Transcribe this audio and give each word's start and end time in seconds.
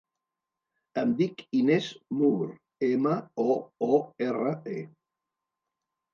Em 1.01 1.11
dic 1.19 1.43
Inès 1.59 1.89
Moore: 2.21 2.49
ema, 2.89 3.13
o, 3.45 3.59
o, 3.93 4.01
erra, 4.31 4.57
e. 4.81 4.81